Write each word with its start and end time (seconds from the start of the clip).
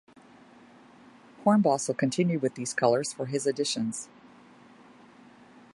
Hornbostel 1.45 1.95
continued 1.95 2.41
with 2.41 2.55
these 2.55 2.73
colors 2.73 3.13
for 3.13 3.27
his 3.27 3.45
additions. 3.45 4.09